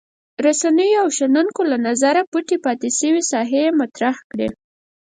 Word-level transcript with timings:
رسنیو 0.45 0.99
او 1.03 1.07
شنونکو 1.17 1.61
له 1.71 1.77
نظره 1.87 2.21
پټې 2.31 2.57
پاتې 2.65 2.89
شوې 2.97 3.21
ساحې 3.31 3.59
یې 3.65 3.77
مطرح 3.81 4.15
کړې. 4.31 4.47